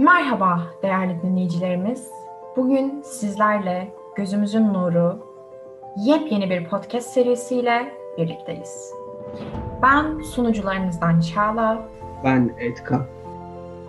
[0.00, 2.08] Merhaba değerli dinleyicilerimiz.
[2.56, 5.18] Bugün sizlerle Gözümüzün Nuru
[5.96, 8.92] yepyeni bir podcast serisiyle birlikteyiz.
[9.82, 11.88] Ben sunucularınızdan Çağla.
[12.24, 13.06] Ben Etka.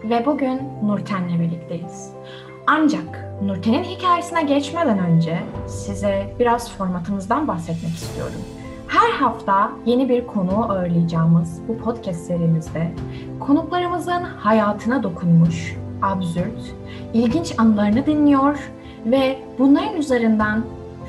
[0.04, 2.14] Ve bugün Nurten'le birlikteyiz.
[2.68, 8.42] Ancak Nurten'in hikayesine geçmeden önce size biraz formatımızdan bahsetmek istiyorum.
[8.88, 12.92] Her hafta yeni bir konuğu ağırlayacağımız bu podcast serimizde
[13.40, 16.76] konuklarımızın hayatına dokunmuş, absürt,
[17.14, 18.72] ilginç anılarını dinliyor
[19.06, 20.64] ve bunların üzerinden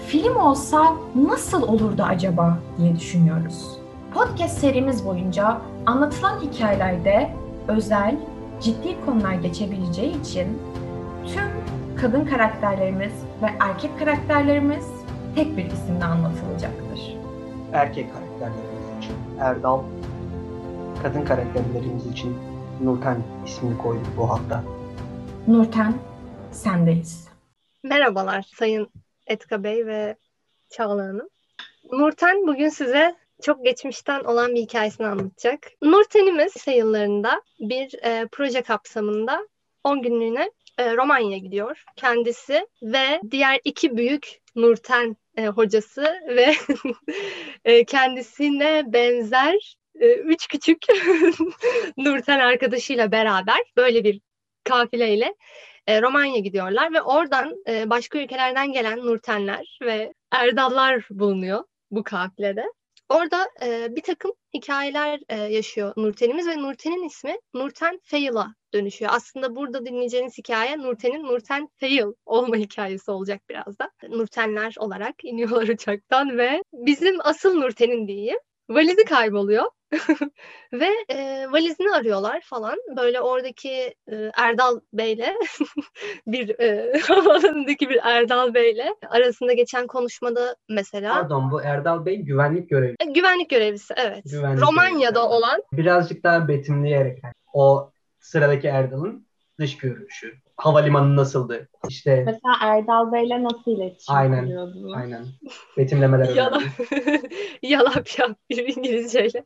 [0.06, 3.78] film olsa nasıl olurdu acaba diye düşünüyoruz.
[4.14, 7.30] Podcast serimiz boyunca anlatılan hikayelerde
[7.68, 8.16] özel,
[8.60, 10.58] ciddi konular geçebileceği için
[11.26, 11.44] tüm
[12.00, 14.86] kadın karakterlerimiz ve erkek karakterlerimiz
[15.34, 17.16] tek bir isimle anlatılacaktır.
[17.72, 19.80] Erkek karakterlerimiz için Erdal,
[21.02, 22.36] kadın karakterlerimiz için
[22.82, 23.16] Nurten
[23.46, 24.64] ismini koyduk bu hafta.
[25.48, 25.94] Nurten,
[26.52, 27.28] sendeyiz.
[27.82, 28.90] Merhabalar Sayın
[29.26, 30.16] Etka Bey ve
[30.70, 31.28] Çağla Hanım.
[31.92, 35.58] Nurten bugün size çok geçmişten olan bir hikayesini anlatacak.
[35.82, 39.48] Nurten'imiz lise yıllarında bir e, proje kapsamında
[39.84, 41.84] 10 günlüğüne e, Romanya'ya gidiyor.
[41.96, 46.52] Kendisi ve diğer iki büyük Nurten e, hocası ve
[47.64, 50.78] e, kendisine benzer e, üç küçük
[51.96, 54.20] Nurten arkadaşıyla beraber böyle bir
[54.64, 55.34] kafileyle
[55.86, 62.64] e, Romanya gidiyorlar ve oradan e, başka ülkelerden gelen Nurtenler ve Erdallar bulunuyor bu kafilede.
[63.08, 69.10] Orada e, bir takım hikayeler e, yaşıyor Nurten'imiz ve Nurten'in ismi Nurten Fail'a dönüşüyor.
[69.14, 73.90] Aslında burada dinleyeceğiniz hikaye Nurten'in Nurten Fail olma hikayesi olacak biraz da.
[74.08, 79.64] Nurtenler olarak iniyorlar uçaktan ve bizim asıl Nurten'in diyeyim valizi kayboluyor
[80.72, 82.76] Ve e, valizini arıyorlar falan.
[82.96, 85.34] Böyle oradaki e, Erdal Bey'le
[86.26, 91.14] bir e, havaalanındaki bir Erdal Bey'le arasında geçen konuşmada mesela.
[91.14, 92.96] Pardon bu Erdal Bey güvenlik görevlisi.
[93.00, 94.24] E, güvenlik görevlisi evet.
[94.24, 95.36] Güvenlik Romanya'da görevlisi.
[95.36, 95.62] olan.
[95.72, 97.18] Birazcık daha betimleyerek
[97.52, 99.26] o sıradaki Erdal'ın
[99.60, 101.68] dış görünüşü havalimanı nasıldı?
[101.88, 104.92] İşte Mesela Erdal Bey'le nasıl iletişim aynen, kuruyordunuz?
[104.96, 105.26] Aynen.
[105.76, 106.62] Betimlemeler Yalap,
[107.62, 109.44] yalap yap bir İngilizceyle.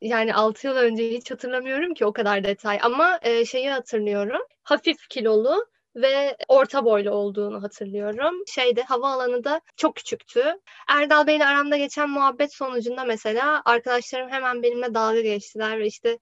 [0.00, 2.78] Yani 6 yıl önce hiç hatırlamıyorum ki o kadar detay.
[2.82, 4.40] Ama e, şeyi hatırlıyorum.
[4.62, 8.34] Hafif kilolu ve orta boylu olduğunu hatırlıyorum.
[8.46, 10.44] Şeyde havaalanı da çok küçüktü.
[10.88, 16.18] Erdal Bey'le aramda geçen muhabbet sonucunda mesela arkadaşlarım hemen benimle dalga geçtiler ve işte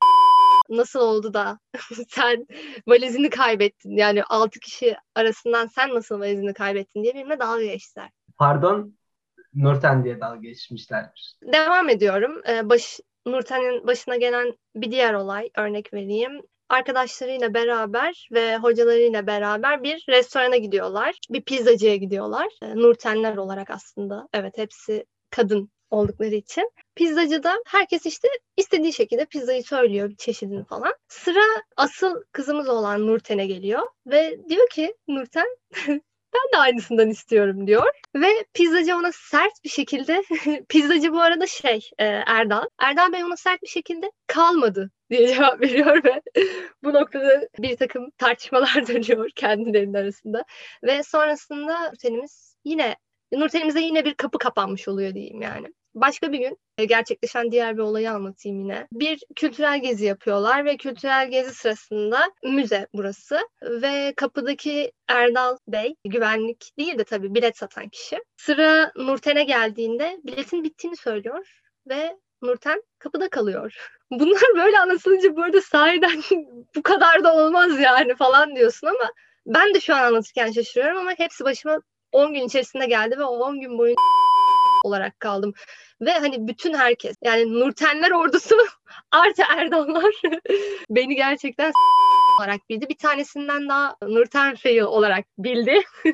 [0.69, 1.59] nasıl oldu da
[2.09, 2.47] sen
[2.87, 3.97] valizini kaybettin?
[3.97, 8.11] Yani 6 kişi arasından sen nasıl valizini kaybettin diye benimle dalga geçtiler.
[8.39, 8.99] Pardon,
[9.55, 11.34] Nurten diye dalga geçmişlerdir.
[11.43, 12.43] Devam ediyorum.
[12.49, 16.41] Ee, baş, Nurten'in başına gelen bir diğer olay örnek vereyim.
[16.69, 21.19] Arkadaşlarıyla beraber ve hocalarıyla beraber bir restorana gidiyorlar.
[21.31, 22.47] Bir pizzacıya gidiyorlar.
[22.62, 24.28] Ee, Nurtenler olarak aslında.
[24.33, 26.71] Evet hepsi kadın oldukları için.
[26.94, 30.94] Pizzacıda herkes işte istediği şekilde pizzayı söylüyor bir çeşidini falan.
[31.09, 31.44] Sıra
[31.76, 35.47] asıl kızımız olan Nurten'e geliyor ve diyor ki Nurten
[36.34, 37.87] ben de aynısından istiyorum diyor.
[38.15, 40.22] Ve pizzacı ona sert bir şekilde,
[40.69, 42.65] pizzacı bu arada şey e, Erdal.
[42.78, 46.22] Erdal Bey ona sert bir şekilde kalmadı diye cevap veriyor ve
[46.84, 50.44] bu noktada bir takım tartışmalar dönüyor kendilerinin arasında.
[50.84, 52.97] Ve sonrasında Nurten'imiz yine
[53.32, 55.66] Nurten'imize yine bir kapı kapanmış oluyor diyeyim yani.
[56.00, 58.86] Başka bir gün e, gerçekleşen diğer bir olayı anlatayım yine.
[58.92, 66.72] Bir kültürel gezi yapıyorlar ve kültürel gezi sırasında müze burası ve kapıdaki Erdal Bey güvenlik
[66.78, 68.19] değil de tabii bilet satan kişi.
[68.36, 73.91] Sıra Nurten'e geldiğinde biletin bittiğini söylüyor ve Nurten kapıda kalıyor.
[74.10, 76.22] Bunlar böyle anlatılınca bu arada sahiden
[76.76, 79.10] bu kadar da olmaz yani falan diyorsun ama
[79.47, 81.78] ben de şu an anlatırken şaşırıyorum ama hepsi başıma
[82.12, 84.03] 10 gün içerisinde geldi ve o 10 gün boyunca
[84.84, 85.53] olarak kaldım.
[86.00, 88.56] Ve hani bütün herkes yani Nurtenler ordusu
[89.10, 90.14] artı Erdallar
[90.91, 91.72] beni gerçekten
[92.41, 92.88] olarak bildi.
[92.88, 95.80] Bir tanesinden daha Nurten Fail olarak bildi.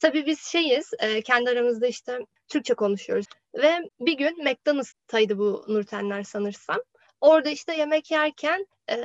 [0.00, 3.26] Tabii biz şeyiz, e, kendi aramızda işte Türkçe konuşuyoruz.
[3.54, 6.78] Ve bir gün McDonald's'taydı bu Nurtenler sanırsam.
[7.20, 8.96] Orada işte yemek yerken e,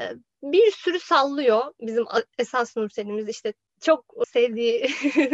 [0.44, 2.06] bir sürü sallıyor bizim
[2.38, 4.88] esas Nurten'imiz işte çok sevdiği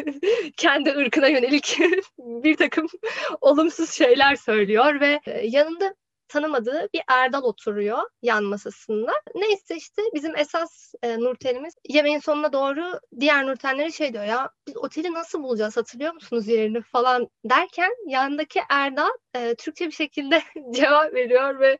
[0.57, 1.77] kendi ırkına yönelik
[2.17, 2.87] bir takım
[3.41, 5.95] olumsuz şeyler söylüyor ve e, yanında
[6.27, 9.11] tanımadığı bir Erdal oturuyor yan masasında.
[9.35, 14.77] Neyse işte bizim esas e, Nurten'imiz yemeğin sonuna doğru diğer Nurtenlere şey diyor ya biz
[14.77, 20.41] oteli nasıl bulacağız hatırlıyor musunuz yerini falan derken yanındaki Erdal e, Türkçe bir şekilde
[20.71, 21.77] cevap veriyor ve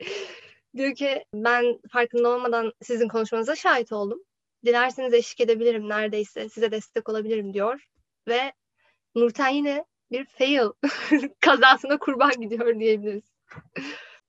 [0.77, 4.19] diyor ki ben farkında olmadan sizin konuşmanıza şahit oldum
[4.65, 6.50] Dilerseniz eşlik edebilirim neredeyse.
[6.50, 7.88] Size destek olabilirim diyor.
[8.27, 8.54] Ve
[9.15, 10.69] Nurten yine bir fail
[11.39, 13.24] kazasına kurban gidiyor diyebiliriz.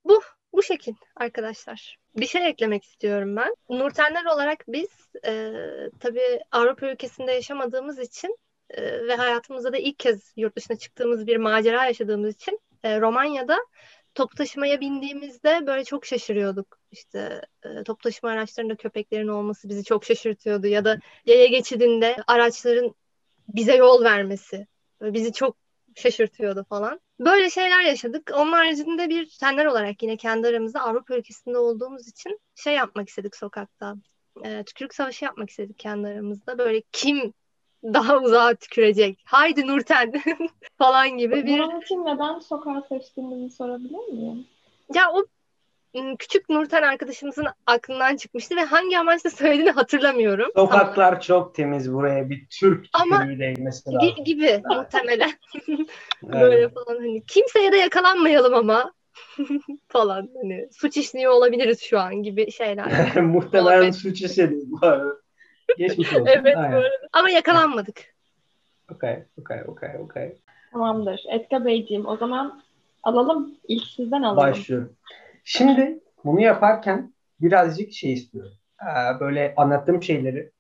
[0.05, 0.23] bu
[0.53, 1.99] bu şekil arkadaşlar.
[2.17, 3.55] Bir şey eklemek istiyorum ben.
[3.69, 4.89] Nurtenler olarak biz
[5.27, 5.53] e,
[6.01, 8.39] tabii Avrupa ülkesinde yaşamadığımız için
[8.71, 13.59] e, ve hayatımızda da ilk kez yurt dışına çıktığımız bir macera yaşadığımız için e, Romanya'da
[14.15, 16.79] top taşımaya bindiğimizde böyle çok şaşırıyorduk.
[16.91, 22.95] İşte e, top taşıma araçlarında köpeklerin olması bizi çok şaşırtıyordu ya da yaya geçidinde araçların
[23.49, 24.67] bize yol vermesi
[25.03, 25.57] bizi çok
[25.95, 27.01] şaşırtıyordu falan.
[27.21, 28.31] Böyle şeyler yaşadık.
[28.35, 33.37] Onun haricinde bir senler olarak yine kendi aramızda Avrupa ülkesinde olduğumuz için şey yapmak istedik
[33.37, 33.95] sokakta.
[34.45, 36.59] E, tükürük savaşı yapmak istedik kendi aramızda.
[36.59, 37.33] Böyle kim
[37.85, 39.19] daha uzağa tükürecek?
[39.25, 40.13] Haydi Nurten
[40.79, 41.59] falan gibi bir...
[41.59, 44.47] Bunun için neden sokağı seçtiğinizi sorabilir miyim?
[44.95, 45.25] Ya o
[46.19, 50.51] küçük Nurten arkadaşımızın aklından çıkmıştı ve hangi amaçla söylediğini hatırlamıyorum.
[50.57, 51.21] Sokaklar Ama...
[51.21, 54.09] çok temiz buraya bir Türk Ama değmesi lazım.
[54.09, 55.33] Gi- gibi muhtemelen.
[56.23, 58.93] Böyle falan hani kimseye de yakalanmayalım ama
[59.89, 63.23] falan hani suç işliyor olabiliriz şu an gibi şeyler.
[63.23, 65.24] muhtemelen suç işledi bu arada.
[65.79, 66.26] Geçmiş olsun.
[66.26, 66.73] evet Aynen.
[66.73, 67.09] bu arada.
[67.12, 68.00] Ama yakalanmadık.
[68.94, 70.38] Okey, okey, okey, okey.
[70.73, 71.21] Tamamdır.
[71.31, 72.62] Etka Beyciğim o zaman
[73.03, 73.55] alalım.
[73.69, 74.37] İlk sizden alalım.
[74.37, 74.97] Başlıyorum.
[75.44, 78.53] Şimdi bunu yaparken birazcık şey istiyorum.
[78.82, 80.50] Ee, böyle anlattığım şeyleri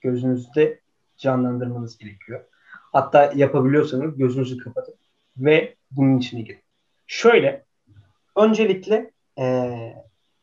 [0.00, 0.80] gözünüzde
[1.16, 2.44] canlandırmanız gerekiyor.
[2.92, 4.94] Hatta yapabiliyorsanız gözünüzü kapatın
[5.36, 6.60] ve bunun içine girin.
[7.06, 7.64] Şöyle,
[8.36, 9.94] öncelikle ee,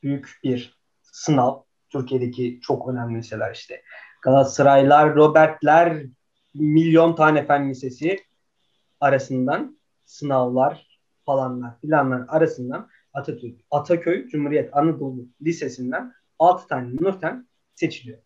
[0.03, 1.61] büyük bir sınav.
[1.89, 3.81] Türkiye'deki çok önemli liseler işte.
[4.21, 6.05] Galatasaraylar, Robertler,
[6.53, 8.19] milyon tane fen lisesi
[8.99, 18.19] arasından sınavlar falanlar filanlar arasından Atatürk, Ataköy Cumhuriyet Anadolu Lisesi'nden 6 tane Nurten seçiliyor.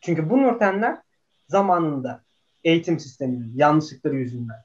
[0.00, 0.98] Çünkü bu Nurtenler
[1.48, 2.24] zamanında
[2.64, 4.62] eğitim sisteminin yanlışlıkları yüzünden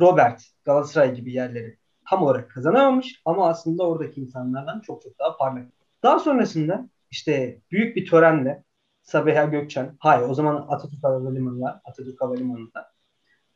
[0.00, 1.78] Robert, Galatasaray gibi yerleri
[2.10, 5.66] tam olarak kazanamamış ama aslında oradaki insanlardan çok çok daha parlak.
[6.02, 8.64] Daha sonrasında işte büyük bir törenle
[9.02, 12.92] Sabiha Gökçen, hayır o zaman Atatürk Havalimanı var, Atatürk Havalimanı'nda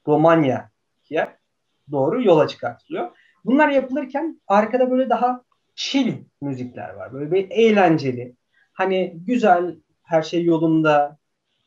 [0.07, 1.39] Romanya'ya
[1.91, 3.11] doğru yola çıkartılıyor.
[3.45, 5.43] Bunlar yapılırken arkada böyle daha
[5.75, 7.13] chill müzikler var.
[7.13, 8.37] Böyle bir eğlenceli.
[8.73, 11.19] Hani güzel, her şey yolunda,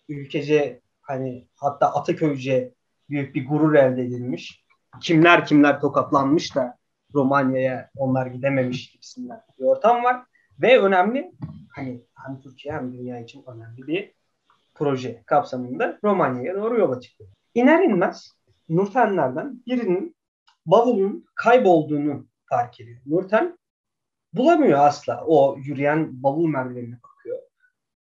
[0.09, 2.73] ülkece hani hatta Ataköyce
[3.09, 4.65] büyük bir gurur elde edilmiş.
[5.01, 6.77] Kimler kimler tokatlanmış da
[7.13, 10.23] Romanya'ya onlar gidememiş gibisinden bir ortam var.
[10.61, 11.31] Ve önemli
[11.77, 14.13] hani hem Türkiye hem dünya için önemli bir
[14.75, 17.29] proje kapsamında Romanya'ya doğru yola çıkıyor.
[17.53, 18.37] İner inmez
[18.69, 20.15] Nurtenlerden birinin
[20.65, 23.01] bavulun kaybolduğunu fark ediyor.
[23.05, 23.57] Nurten
[24.33, 25.23] bulamıyor asla.
[25.25, 27.39] O yürüyen bavul merdivenine bakıyor.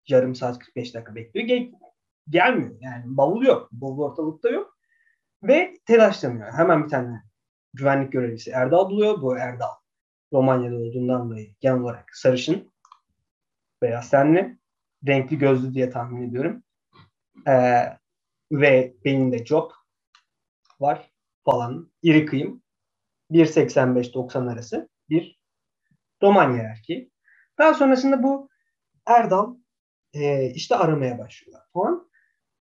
[0.09, 1.47] Yarım saat 45 dakika bekliyor.
[1.47, 1.71] Gel
[2.29, 2.77] gelmiyor.
[2.81, 3.69] Yani bavul yok.
[3.73, 4.79] Bavul ortalıkta yok.
[5.43, 6.53] Ve telaşlanıyor.
[6.53, 7.23] Hemen bir tane
[7.75, 9.23] güvenlik görevlisi Erdal buluyor.
[9.23, 9.75] Bu Erdal
[10.33, 12.70] Romanya'da olduğundan dolayı genel olarak sarışın
[13.83, 14.59] beyaz tenli
[15.07, 16.63] renkli gözlü diye tahmin ediyorum.
[17.49, 17.85] Ee,
[18.53, 19.71] ve belinde job
[20.81, 21.11] var
[21.45, 22.63] falan iri kıyım
[23.31, 25.41] 1.85-90 arası bir
[26.23, 27.11] Romanya erkeği.
[27.59, 28.51] Daha sonrasında bu
[29.07, 29.57] Erdal
[30.15, 32.11] e, işte aramaya başlıyorlar falan.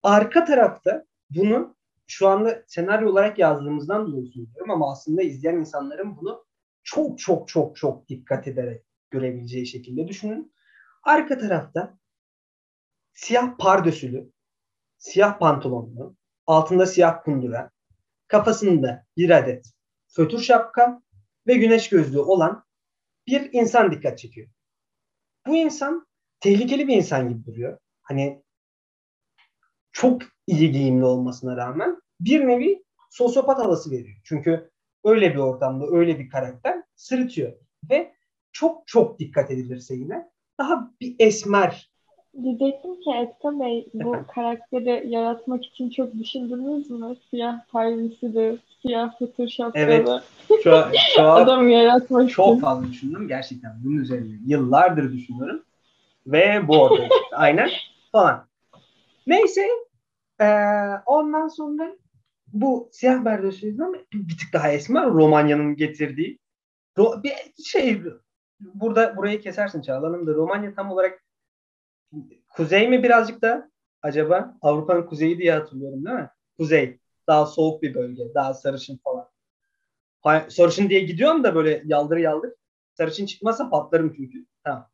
[0.03, 1.77] Arka tarafta bunu
[2.07, 6.45] şu anda senaryo olarak yazdığımızdan dolayı söylüyorum ama aslında izleyen insanların bunu
[6.83, 10.53] çok çok çok çok dikkat ederek görebileceği şekilde düşünün.
[11.07, 11.99] Arka tarafta
[13.15, 14.33] siyah pardösülü,
[14.99, 17.71] siyah pantolonlu, altında siyah kundura,
[18.29, 19.67] kafasında bir adet
[20.09, 21.03] fötür şapka
[21.47, 22.65] ve güneş gözlüğü olan
[23.27, 24.49] bir insan dikkat çekiyor.
[25.47, 26.07] Bu insan
[26.41, 27.79] tehlikeli bir insan gibi duruyor.
[28.03, 28.43] Hani
[29.93, 34.17] çok iyi giyimli olmasına rağmen bir nevi sosyopat havası veriyor.
[34.25, 34.71] Çünkü
[35.05, 37.53] öyle bir ortamda öyle bir karakter sırıtıyor.
[37.91, 38.15] Ve
[38.53, 41.91] çok çok dikkat edilirse yine daha bir esmer
[42.43, 47.17] Diyecektim ki Ekta Bey bu karakteri yaratmak için çok düşündünüz mü?
[47.31, 49.85] Siyah paylisili, siyah fıtır şapkalı.
[49.85, 50.09] Evet.
[50.49, 50.85] Şu,
[51.15, 52.61] şu Adam yaratmak çok için.
[52.61, 53.29] fazla düşündüm.
[53.29, 55.63] Gerçekten bunun üzerine yıllardır düşünüyorum.
[56.27, 57.17] Ve bu ortaya çıktı.
[57.37, 57.71] Aynen
[58.13, 58.47] falan.
[59.27, 59.69] Neyse
[60.41, 60.47] ee,
[61.07, 61.97] ondan sonra
[62.53, 63.25] bu siyah
[63.81, 66.39] ama bir tık daha esmer Romanya'nın getirdiği
[66.99, 67.33] bir
[67.65, 68.03] şey
[68.61, 71.23] burada burayı kesersin Çağla da Romanya tam olarak
[72.49, 73.71] Kuzey mi birazcık da
[74.03, 74.55] acaba?
[74.63, 76.31] Avrupa'nın kuzeyi diye hatırlıyorum değil mi?
[76.57, 77.01] Kuzey.
[77.27, 78.35] Daha soğuk bir bölge.
[78.35, 80.51] Daha sarışın falan.
[80.51, 82.53] sarışın diye gidiyorum da böyle yaldır yaldır.
[82.95, 84.47] Sarışın çıkmazsa patlarım çünkü.
[84.65, 84.91] Tamam.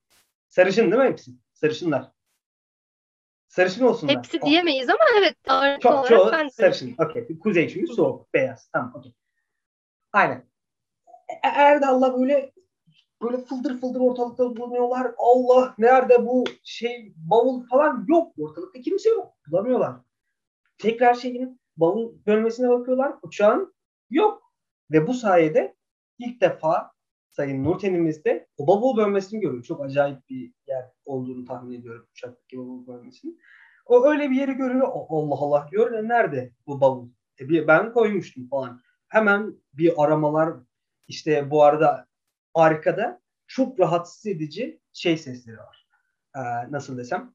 [0.49, 1.31] Sarışın değil mi hepsi?
[1.53, 2.13] Sarışınlar.
[3.49, 4.17] Sarışın olsunlar.
[4.17, 4.47] Hepsi Oh.
[4.47, 5.37] diyemeyiz ama evet
[5.81, 6.95] Çok çoğu ben sarışın.
[6.99, 7.39] Okey.
[7.39, 8.69] Kuzey çünkü soğuk, beyaz.
[8.73, 9.15] Tamam, okey.
[10.13, 10.45] Aynen.
[11.45, 12.52] E- Erdal'la böyle
[13.23, 15.15] böyle fıldır fıldır ortalıkta bulunuyorlar.
[15.19, 18.33] Allah nerede bu şey bavul falan yok.
[18.39, 19.33] Ortalıkta kimse yok.
[19.51, 19.97] Bulamıyorlar.
[20.79, 23.15] Tekrar şeyin bavul bölmesine bakıyorlar.
[23.23, 23.75] Uçağın
[24.11, 24.53] yok.
[24.91, 25.77] Ve bu sayede
[26.19, 26.93] ilk defa
[27.33, 29.63] Sayın Nurten'imizde o bavul bölmesini görüyor.
[29.63, 33.39] Çok acayip bir yer olduğunu tahmin ediyorum uçaktaki bavul bölmesinin.
[33.87, 34.89] O öyle bir yeri görüyor.
[35.09, 35.93] Allah Allah diyor.
[35.93, 37.09] E, nerede bu bavul?
[37.41, 38.81] E, ben koymuştum falan.
[39.09, 40.55] Hemen bir aramalar
[41.09, 42.07] işte bu arada
[42.55, 45.89] arkada çok rahatsız edici şey sesleri var.
[46.37, 46.41] Ee,
[46.73, 47.35] nasıl desem?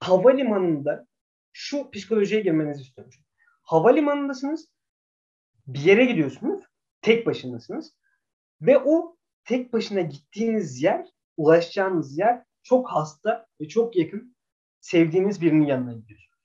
[0.00, 1.06] Havalimanında
[1.52, 3.14] şu psikolojiye girmenizi istiyorum.
[3.62, 4.68] Havalimanındasınız.
[5.66, 6.64] Bir yere gidiyorsunuz.
[7.02, 7.96] Tek başınasınız.
[8.60, 14.36] Ve o tek başına gittiğiniz yer, ulaşacağınız yer çok hasta ve çok yakın
[14.80, 16.38] sevdiğiniz birinin yanına gidiyorsunuz.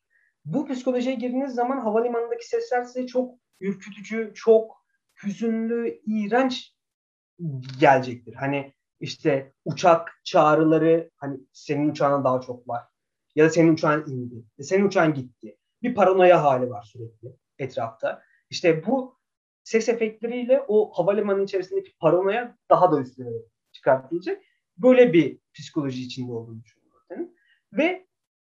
[0.45, 4.85] Bu psikolojiye girdiğiniz zaman havalimanındaki sesler size çok ürkütücü, çok
[5.23, 6.75] hüzünlü, iğrenç
[7.79, 8.33] gelecektir.
[8.33, 12.83] Hani işte uçak çağrıları hani senin uçağına daha çok var.
[13.35, 14.45] Ya da senin uçağın indi.
[14.57, 15.57] E, Senin uçağın gitti.
[15.83, 18.21] Bir paranoya hali var sürekli etrafta.
[18.49, 19.19] İşte bu
[19.63, 23.29] ses efektleriyle o havalimanı içerisindeki paranoya daha da üstüne
[23.71, 24.41] çıkartılacak.
[24.77, 27.33] Böyle bir psikoloji içinde olduğunu düşünüyorum.
[27.73, 28.07] Ve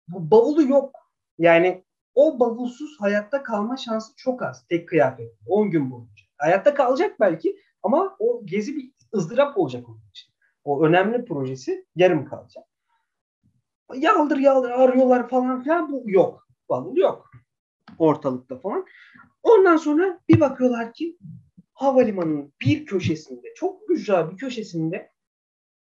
[0.08, 0.96] bu bavulu yok.
[1.38, 1.84] Yani
[2.16, 4.68] o bavulsuz hayatta kalma şansı çok az.
[4.68, 5.34] Tek kıyafet.
[5.46, 6.24] 10 gün boyunca.
[6.38, 10.34] Hayatta kalacak belki ama o gezi bir ızdırap olacak onun için.
[10.64, 12.64] O önemli projesi yarım kalacak.
[13.96, 16.48] Yaldır yaldır arıyorlar falan filan bu yok.
[16.70, 17.32] Bavul yok.
[17.98, 18.86] Ortalıkta falan.
[19.44, 21.18] Ondan sonra bir bakıyorlar ki
[21.74, 25.12] havalimanının bir köşesinde, çok güzel bir köşesinde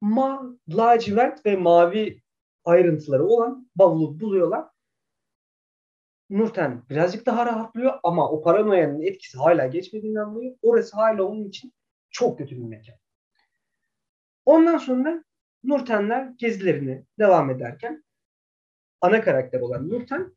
[0.01, 2.21] ma lacivert ve mavi
[2.65, 4.65] ayrıntıları olan bavulu buluyorlar.
[6.29, 10.55] Nurten birazcık daha rahatlıyor ama o paranoyanın etkisi hala geçmediğini anlıyor.
[10.61, 11.73] Orası hala onun için
[12.09, 12.95] çok kötü bir mekan.
[14.45, 15.23] Ondan sonra
[15.63, 18.03] Nurtenler gezilerine devam ederken
[19.01, 20.35] ana karakter olan Nurten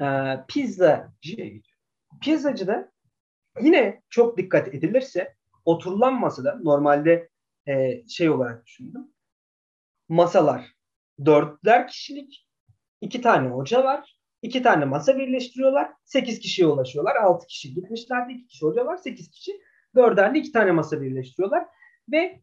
[0.00, 1.78] e, pizzacıya gidiyor.
[2.22, 2.92] Pizzacıda
[3.60, 7.28] yine çok dikkat edilirse oturulan masada normalde
[7.68, 9.12] e, şey olarak düşündüm.
[10.08, 10.72] Masalar
[11.24, 12.48] dörtler kişilik
[13.00, 14.17] iki tane hoca var.
[14.42, 15.92] İki tane masa birleştiriyorlar.
[16.04, 17.16] Sekiz kişiye ulaşıyorlar.
[17.16, 18.32] Altı kişi gitmişlerdi.
[18.32, 18.96] iki kişi hoca var.
[18.96, 19.52] Sekiz kişi.
[19.96, 21.66] Dörderli iki tane masa birleştiriyorlar.
[22.12, 22.40] Ve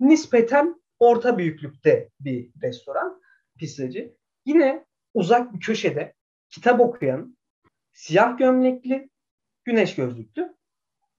[0.00, 3.20] nispeten orta büyüklükte bir restoran.
[3.58, 4.14] Pizzacı.
[4.46, 6.14] Yine uzak bir köşede
[6.50, 7.36] kitap okuyan,
[7.92, 9.10] siyah gömlekli,
[9.64, 10.56] güneş gözlüklü,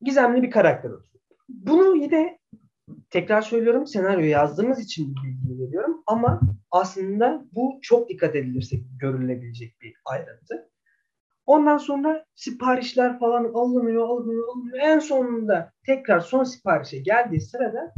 [0.01, 1.23] gizemli bir karakter oturuyor.
[1.49, 2.38] Bunu yine
[3.09, 6.41] tekrar söylüyorum senaryo yazdığımız için bu bilgiyi veriyorum ama
[6.71, 10.69] aslında bu çok dikkat edilirse görülebilecek bir ayrıntı.
[11.45, 14.77] Ondan sonra siparişler falan alınıyor, alınıyor, alınıyor.
[14.81, 17.93] En sonunda tekrar son siparişe geldiği sırada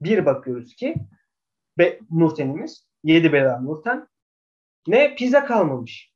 [0.00, 0.94] bir bakıyoruz ki
[1.78, 4.08] Be Nurten'imiz, yedi bela Nurten
[4.86, 6.12] ne pizza kalmamış.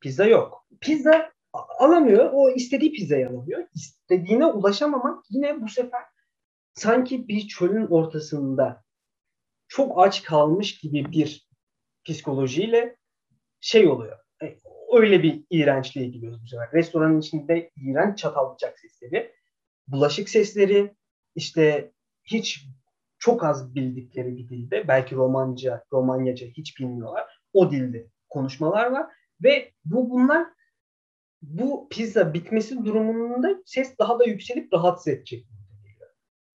[0.00, 0.66] Pizza yok.
[0.80, 1.32] Pizza
[1.78, 2.30] alamıyor.
[2.32, 3.66] O istediği pizzayı alamıyor.
[3.74, 6.02] İstediğine ulaşamamak yine bu sefer
[6.76, 8.84] sanki bir çölün ortasında
[9.68, 11.48] çok aç kalmış gibi bir
[12.04, 12.96] psikolojiyle
[13.60, 14.18] şey oluyor.
[14.42, 14.60] E,
[14.92, 16.72] Öyle bir iğrençliğe giriyoruz bu sefer.
[16.72, 19.32] Restoranın içinde iğrenç çatal bıçak sesleri,
[19.88, 20.96] bulaşık sesleri,
[21.34, 21.92] işte
[22.24, 22.66] hiç
[23.18, 27.40] çok az bildikleri bir dilde, belki Romanca, Romanyaca hiç bilmiyorlar.
[27.52, 29.06] O dilde konuşmalar var
[29.42, 30.46] ve bu bunlar
[31.42, 35.46] bu pizza bitmesi durumunda ses daha da yükselip rahatsız edecek.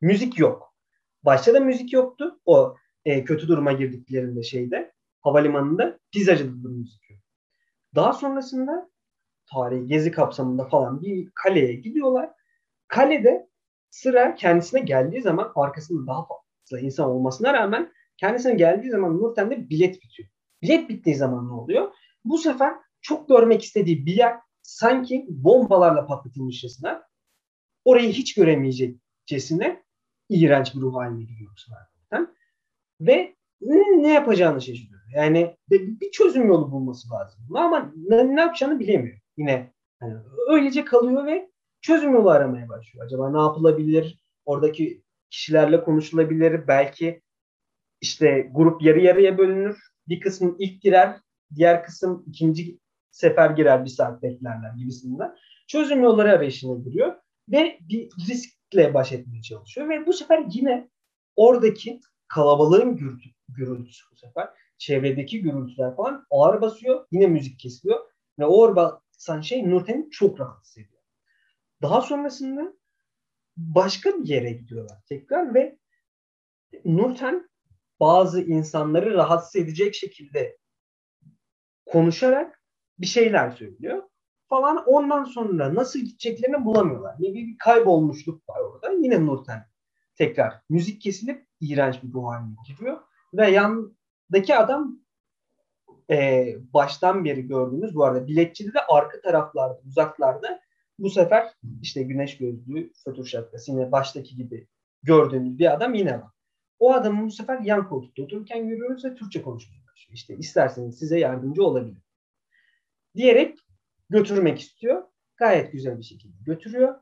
[0.02, 0.76] Müzik yok.
[1.24, 2.40] Başta da müzik yoktu.
[2.46, 7.20] O e, kötü duruma girdiklerinde şeyde havalimanında pizzacıda da müzik yok.
[7.96, 8.90] Daha sonrasında
[9.52, 12.30] tarihi gezi kapsamında falan bir kaleye gidiyorlar.
[12.88, 13.50] Kalede
[13.90, 19.96] sıra kendisine geldiği zaman arkasında daha fazla insan olmasına rağmen kendisine geldiği zaman Nurten'de bilet
[20.04, 20.30] bitiyor.
[20.62, 21.94] Bilet bittiği zaman ne oluyor?
[22.26, 27.04] Bu sefer çok görmek istediği bir yer sanki bombalarla patlatılmışçasına
[27.86, 29.84] orayı hiç göremeyecekçesine
[30.32, 31.52] iğrenç bir ruh haline giriyor
[32.12, 32.36] Nurten.
[33.02, 35.02] Ve ne, ne yapacağını şaşırıyor.
[35.16, 37.56] Yani bir çözüm yolu bulması lazım.
[37.56, 39.18] Ama ne, ne yapacağını bilemiyor.
[39.38, 40.14] Yine yani
[40.50, 41.50] öylece kalıyor ve
[41.82, 43.06] çözüm yolu aramaya başlıyor.
[43.06, 44.20] Acaba ne yapılabilir?
[44.46, 46.68] Oradaki kişilerle konuşulabilir.
[46.68, 47.22] Belki
[48.02, 49.78] işte grup yarı yarıya bölünür.
[50.08, 51.20] Bir kısmı ilk girer,
[51.56, 52.80] diğer kısım ikinci
[53.12, 55.36] sefer girer bir saat beklerler gibisinden.
[55.68, 57.16] Çözüm yolları arayışına giriyor
[57.52, 60.90] ve bir riskle baş etmeye çalışıyor ve bu sefer yine
[61.36, 67.08] oradaki kalabalığın gürültü, gürültüsü bu sefer çevredeki gürültüler falan ağır basıyor.
[67.12, 68.00] Yine müzik kesiliyor.
[68.40, 71.02] Ve o ağır basan şey Nurten'i çok rahatsız ediyor.
[71.82, 72.74] Daha sonrasında
[73.58, 75.78] başka bir yere gidiyorlar tekrar ve
[76.86, 77.50] Nurten
[78.00, 80.58] bazı insanları rahatsız edecek şekilde
[81.86, 82.64] konuşarak
[83.00, 84.04] bir şeyler söylüyor
[84.52, 84.84] falan.
[84.86, 87.20] Ondan sonra nasıl gideceklerini bulamıyorlar.
[87.20, 88.92] Bir, bir kaybolmuşluk var orada.
[88.92, 89.66] Yine Nurten
[90.16, 92.98] tekrar müzik kesilip iğrenç bir ruh haline giriyor.
[93.34, 95.00] Ve yandaki adam
[96.10, 100.62] e, baştan beri gördüğümüz bu arada biletçide de arka taraflarda, uzaklarda
[101.00, 104.68] bu sefer işte güneş gözlüğü, fötür şapkası yine baştaki gibi
[105.04, 106.32] gördüğümüz bir adam yine var.
[106.80, 110.14] O adamı bu sefer yan koltukta otururken görüyoruz ve Türkçe konuşmaya başlıyor.
[110.14, 112.02] İşte isterseniz size yardımcı olabilir.
[113.16, 113.58] Diyerek
[114.12, 115.04] götürmek istiyor.
[115.38, 117.02] Gayet güzel bir şekilde götürüyor.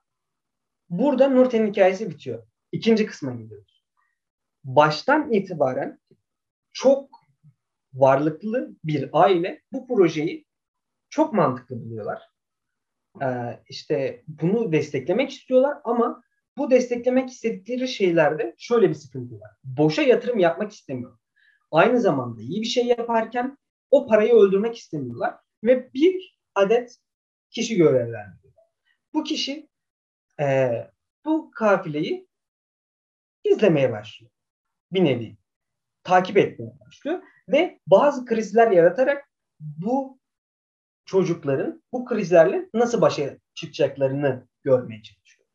[0.89, 2.43] Burada Nurten'in hikayesi bitiyor.
[2.71, 3.83] İkinci kısma gidiyoruz.
[4.63, 5.99] Baştan itibaren
[6.73, 7.09] çok
[7.93, 10.45] varlıklı bir aile bu projeyi
[11.09, 12.21] çok mantıklı buluyorlar.
[13.21, 16.23] Ee, işte bunu desteklemek istiyorlar ama
[16.57, 19.51] bu desteklemek istedikleri şeylerde şöyle bir sıkıntı var.
[19.63, 21.17] Boşa yatırım yapmak istemiyor.
[21.71, 23.57] Aynı zamanda iyi bir şey yaparken
[23.91, 26.97] o parayı öldürmek istemiyorlar ve bir adet
[27.49, 28.65] kişi görevlendiriyorlar.
[29.13, 29.69] Bu kişi
[30.39, 30.71] e,
[31.25, 32.27] bu kafileyi
[33.43, 34.31] izlemeye başlıyor.
[34.91, 35.37] Bir nevi
[36.03, 40.19] takip etmeye başlıyor ve bazı krizler yaratarak bu
[41.05, 45.47] çocukların bu krizlerle nasıl başa çıkacaklarını görmeye çalışıyor.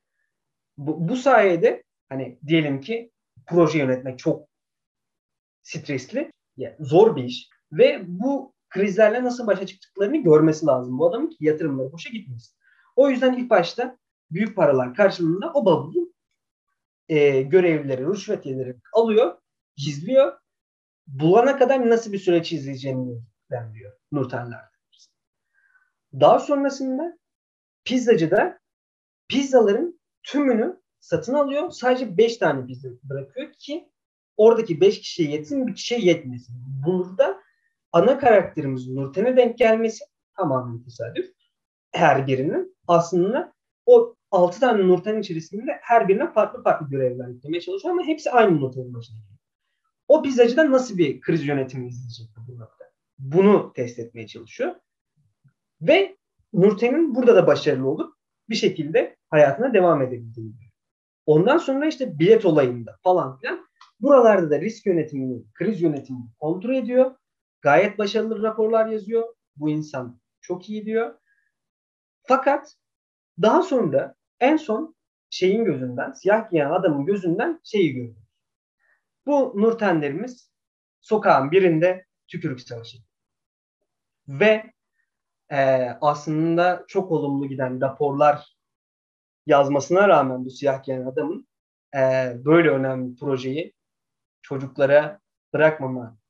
[0.76, 3.10] Bu, bu sayede hani diyelim ki
[3.46, 4.48] proje yönetmek çok
[5.62, 11.30] stresli, yani zor bir iş ve bu krizlerle nasıl başa çıktıklarını görmesi lazım bu adamın
[11.30, 12.56] ki yatırımları boşa gitmesin.
[12.96, 13.98] O yüzden ilk başta
[14.30, 16.12] büyük paralar karşılığında o bavulu
[17.08, 18.46] e, görevlileri, rüşvet
[18.92, 19.38] alıyor,
[19.76, 20.38] gizliyor.
[21.06, 23.22] Bulana kadar nasıl bir süreç izleyeceğini
[23.74, 24.60] diyor Nurtenler.
[26.12, 27.18] Daha sonrasında
[27.84, 28.58] pizzacı da
[29.28, 31.70] pizzaların tümünü satın alıyor.
[31.70, 33.88] Sadece 5 tane pizza bırakıyor ki
[34.36, 36.54] oradaki 5 kişiye yetsin bir kişiye yetmesin.
[36.86, 37.43] Burada
[37.94, 40.04] ana karakterimiz Nurten'e denk gelmesi
[40.36, 41.26] tamamen tesadüf.
[41.92, 43.52] Her birinin aslında
[43.86, 48.60] o 6 tane Nurten içerisinde her birine farklı farklı görevler yüklemeye çalışıyor ama hepsi aynı
[48.60, 49.38] Nurten'in başına geliyor.
[50.08, 52.84] O pizzacıda nasıl bir kriz yönetimi izleyecek bu nokta?
[53.18, 54.74] Bunu test etmeye çalışıyor.
[55.80, 56.16] Ve
[56.52, 58.14] Nurten'in burada da başarılı olup
[58.48, 60.54] bir şekilde hayatına devam edebildiğini.
[61.26, 63.66] Ondan sonra işte bilet olayında falan filan
[64.00, 67.14] buralarda da risk yönetimini, kriz yönetimini kontrol ediyor.
[67.64, 69.34] Gayet başarılı raporlar yazıyor.
[69.56, 71.18] Bu insan çok iyi diyor.
[72.22, 72.76] Fakat
[73.42, 74.96] daha sonra en son
[75.30, 78.22] şeyin gözünden, siyah giyen adamın gözünden şeyi görüyoruz.
[79.26, 80.50] Bu Nurtenlerimiz
[81.00, 82.98] sokağın birinde tükürük savaşı.
[84.28, 84.72] Ve
[85.52, 88.56] e, aslında çok olumlu giden raporlar
[89.46, 91.48] yazmasına rağmen bu siyah giyen adamın
[91.96, 93.74] e, böyle önemli projeyi
[94.42, 95.20] çocuklara
[95.52, 96.23] bırakmama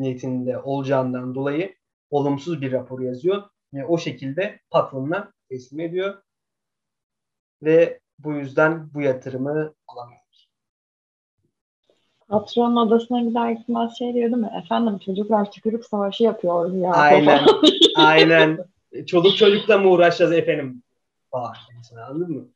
[0.00, 1.74] niyetinde olacağından dolayı
[2.10, 3.42] olumsuz bir rapor yazıyor
[3.74, 6.22] ve o şekilde patronuna teslim ediyor
[7.62, 10.20] ve bu yüzden bu yatırımı alamıyor.
[12.28, 14.62] Patronun odasına gider gitmez şey diyor değil mi?
[14.64, 16.92] Efendim çocuklar tükürük savaşı yapıyor ya.
[16.92, 17.46] Aynen.
[17.96, 18.58] aynen.
[19.06, 20.82] Çoluk çocukla mı uğraşacağız efendim?
[21.76, 22.48] Mesela, anladın mı?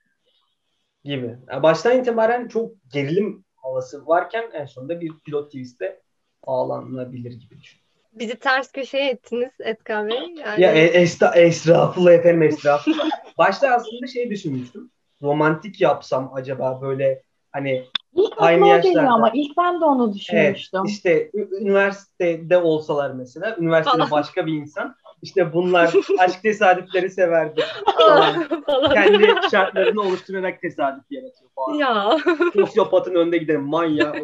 [1.04, 1.38] Gibi.
[1.48, 6.03] Yani baştan itibaren çok gerilim havası varken en sonunda bir pilot twist'te
[6.46, 7.85] ağlanabilir gibi düşünüyorum.
[8.12, 10.35] Bizi ters köşeye ettiniz Etka Bey.
[10.37, 10.62] Yani...
[10.62, 13.11] Ya e, esta, estağfurullah efendim estağfurullah.
[13.38, 14.90] Başta aslında şey düşünmüştüm.
[15.22, 19.11] Romantik yapsam acaba böyle hani İlk aynı yaşlarda.
[19.11, 20.80] ama ilk ben de onu düşünmüştüm.
[20.80, 21.30] Evet, işte
[21.61, 27.61] üniversitede olsalar mesela, üniversitede başka bir insan, işte bunlar aşk tesadüfleri severdi
[27.98, 28.48] falan.
[28.94, 31.74] Kendi şartlarını oluşturarak tesadüf yaratıyor falan.
[31.74, 32.18] Ya.
[32.52, 34.14] Sosyopatın önde giden manya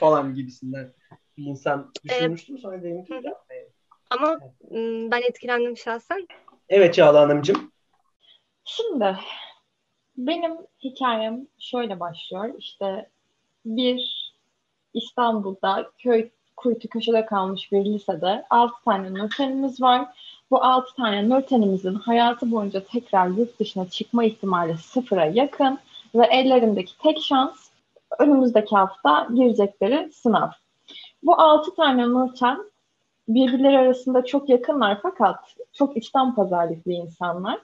[0.00, 0.92] falan gibisinden
[1.36, 2.58] bir insan düşünmüştüm.
[2.58, 3.22] Sonra dedim ki
[4.10, 4.38] Ama
[5.10, 6.26] ben etkilendim şahsen.
[6.68, 7.72] Evet Çağla Hanımcığım.
[8.64, 9.16] Şimdi
[10.16, 10.52] benim
[10.84, 12.54] hikayem şöyle başlıyor.
[12.58, 13.10] İşte
[13.64, 14.26] bir
[14.94, 20.06] İstanbul'da köy kuytu köşede kalmış bir lisede 6 tane Nurten'imiz var.
[20.50, 25.78] Bu 6 tane Nurten'imizin hayatı boyunca tekrar yurt dışına çıkma ihtimali sıfıra yakın
[26.14, 27.70] ve ellerindeki tek şans
[28.18, 30.50] önümüzdeki hafta girecekleri sınav.
[31.26, 32.70] Bu 6 tane Nurten
[33.28, 37.60] birbirleri arasında çok yakınlar fakat çok içten pazarlıklı insanlar.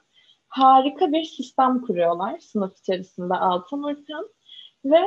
[0.48, 4.24] Harika bir sistem kuruyorlar sınıf içerisinde 6 Nurten
[4.84, 5.00] ve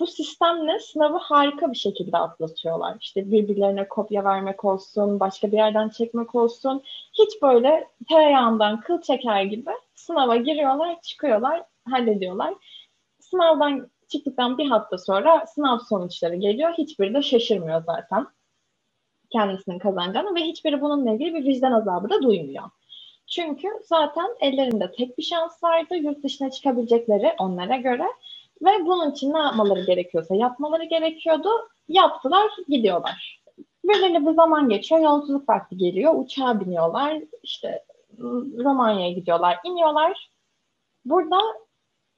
[0.00, 2.96] bu sistemle sınavı harika bir şekilde atlatıyorlar.
[3.00, 6.82] İşte birbirlerine kopya vermek olsun, başka bir yerden çekmek olsun.
[7.12, 12.54] Hiç böyle tereyağından kıl çeker gibi sınava giriyorlar, çıkıyorlar, hallediyorlar.
[13.20, 16.72] Sınavdan çıktıktan bir hafta sonra sınav sonuçları geliyor.
[16.78, 18.26] Hiçbiri de şaşırmıyor zaten
[19.30, 22.64] kendisinin kazanacağını ve hiçbiri bununla ilgili bir vicdan azabı da duymuyor.
[23.26, 25.96] Çünkü zaten ellerinde tek bir şans vardı.
[25.96, 28.06] Yurt dışına çıkabilecekleri onlara göre.
[28.62, 31.48] Ve bunun için ne yapmaları gerekiyorsa yapmaları gerekiyordu.
[31.88, 33.42] Yaptılar, gidiyorlar.
[33.84, 36.14] Belirli bir zaman geçiyor, yolculuk vakti geliyor.
[36.16, 37.84] Uçağa biniyorlar, işte
[38.64, 40.30] Romanya'ya gidiyorlar, iniyorlar.
[41.04, 41.40] Burada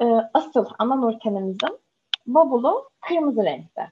[0.01, 1.82] e, asıl ana nurtenemizin
[2.27, 3.91] bavulu kırmızı renkte.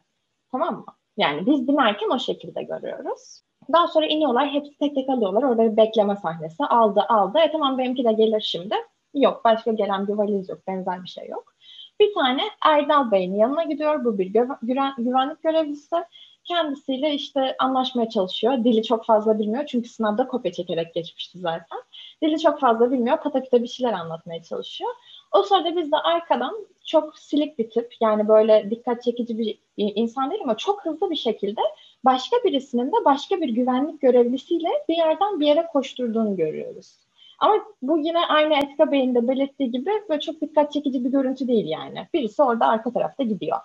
[0.53, 0.85] Tamam mı?
[1.16, 3.43] Yani biz binerken o şekilde görüyoruz.
[3.73, 4.51] Daha sonra iniyorlar.
[4.51, 5.43] Hepsi tek tek alıyorlar.
[5.43, 6.64] Orada bir bekleme sahnesi.
[6.64, 7.38] Aldı aldı.
[7.38, 8.75] E tamam benimki de gelir şimdi.
[9.14, 10.59] Yok başka gelen bir valiz yok.
[10.66, 11.55] Benzer bir şey yok.
[12.01, 14.05] Bir tane Erdal Bey'in yanına gidiyor.
[14.05, 15.97] Bu bir güven, güvenlik görevlisi.
[16.45, 18.64] Kendisiyle işte anlaşmaya çalışıyor.
[18.64, 19.66] Dili çok fazla bilmiyor.
[19.66, 21.79] Çünkü sınavda kopya çekerek geçmişti zaten.
[22.23, 23.16] Dili çok fazla bilmiyor.
[23.16, 24.90] Pataküte bir şeyler anlatmaya çalışıyor.
[25.33, 30.31] O sırada biz de arkadan çok silik bir tip yani böyle dikkat çekici bir insan
[30.31, 31.61] değil ama çok hızlı bir şekilde
[32.05, 36.97] başka birisinin de başka bir güvenlik görevlisiyle bir yerden bir yere koşturduğunu görüyoruz.
[37.38, 41.49] Ama bu yine aynı Etka Bey'in de belirttiği gibi böyle çok dikkat çekici bir görüntü
[41.49, 42.09] değil yani.
[42.14, 43.59] Birisi orada arka tarafta gidiyor.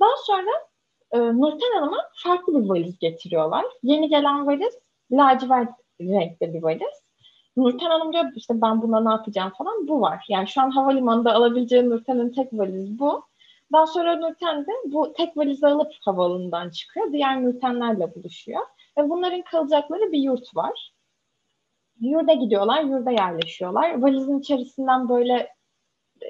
[0.00, 0.50] Daha sonra
[1.12, 3.64] e, Nurten Hanım'a farklı bir valiz getiriyorlar.
[3.82, 4.74] Yeni gelen valiz
[5.12, 7.02] lacivert renkte bir valiz.
[7.60, 10.24] Nurten Hanım diyor işte ben buna ne yapacağım falan bu var.
[10.28, 13.24] Yani şu an havalimanında alabileceği Nurten'in tek valiz bu.
[13.72, 17.12] Daha sonra Nurten de bu tek valizi alıp havaalanından çıkıyor.
[17.12, 18.62] Diğer Nurtenlerle buluşuyor.
[18.98, 20.92] Ve bunların kalacakları bir yurt var.
[22.00, 24.02] Yurda gidiyorlar, yurda yerleşiyorlar.
[24.02, 25.48] Valizin içerisinden böyle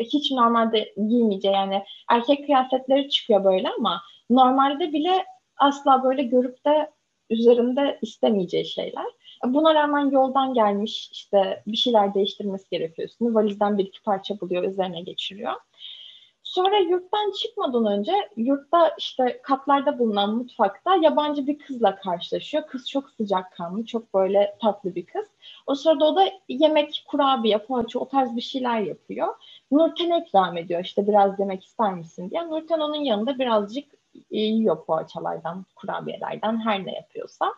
[0.00, 5.24] hiç normalde giymeyeceği yani erkek kıyafetleri çıkıyor böyle ama normalde bile
[5.56, 6.90] asla böyle görüp de
[7.30, 9.06] üzerinde istemeyeceği şeyler.
[9.44, 13.34] Buna rağmen yoldan gelmiş işte bir şeyler değiştirmesi gerekiyor üstünü.
[13.34, 15.52] Valizden bir iki parça buluyor, üzerine geçiriyor.
[16.42, 22.66] Sonra yurttan çıkmadan önce yurtta işte katlarda bulunan mutfakta yabancı bir kızla karşılaşıyor.
[22.66, 25.26] Kız çok sıcak kanlı, çok böyle tatlı bir kız.
[25.66, 29.34] O sırada o da yemek, kurabiye, poğaça o tarz bir şeyler yapıyor.
[29.70, 32.48] Nurten ikram ediyor işte biraz yemek ister misin diye.
[32.48, 33.84] Nurten onun yanında birazcık
[34.30, 37.54] yiyor poğaçalardan, kurabiyelerden her ne yapıyorsa.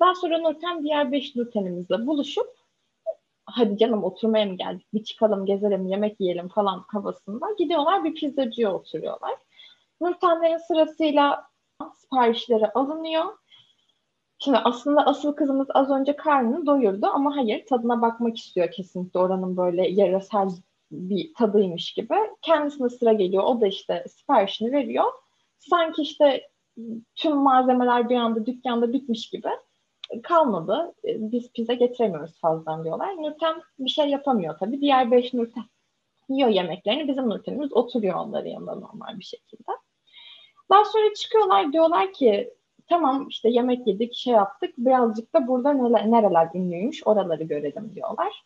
[0.00, 2.60] Daha sonra Nurten diğer beş Nurten'imizle buluşup
[3.44, 8.72] hadi canım oturmaya mı geldik bir çıkalım gezelim yemek yiyelim falan havasında gidiyorlar bir pizzacıya
[8.72, 9.34] oturuyorlar.
[10.00, 11.50] Nurtenlerin sırasıyla
[11.94, 13.24] siparişleri alınıyor.
[14.38, 19.56] Şimdi aslında asıl kızımız az önce karnını doyurdu ama hayır tadına bakmak istiyor kesinlikle oranın
[19.56, 20.50] böyle yarasal
[20.90, 22.14] bir tadıymış gibi.
[22.42, 25.04] Kendisine sıra geliyor o da işte siparişini veriyor.
[25.58, 26.48] Sanki işte
[27.14, 29.48] tüm malzemeler bir anda dükkanda bitmiş gibi
[30.22, 30.94] kalmadı.
[31.04, 33.16] E, biz pizza getiremiyoruz fazladan diyorlar.
[33.16, 34.80] Nurten bir şey yapamıyor tabii.
[34.80, 35.64] Diğer beş Nurten
[36.28, 37.08] yiyor yemeklerini.
[37.08, 39.72] Bizim Nurten'imiz oturuyor onların yanında normal bir şekilde.
[40.70, 42.54] Daha sonra çıkıyorlar diyorlar ki
[42.88, 48.44] tamam işte yemek yedik şey yaptık birazcık da burada neler, nereler ünlüymüş oraları görelim diyorlar.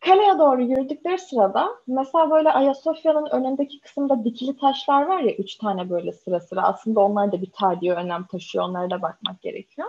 [0.00, 5.90] Kaleye doğru yürüdükleri sırada mesela böyle Ayasofya'nın önündeki kısımda dikili taşlar var ya üç tane
[5.90, 9.88] böyle sıra sıra aslında onlar da bir tarihi önem taşıyor onlara da bakmak gerekiyor